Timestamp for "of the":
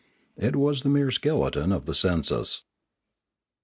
1.71-1.93